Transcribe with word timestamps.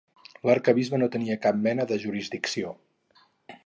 L'arquebisbe 0.49 0.99
no 1.01 1.09
hi 1.11 1.13
tenia 1.17 1.37
cap 1.45 1.61
mena 1.69 1.89
de 1.93 2.01
jurisdicció. 2.07 2.77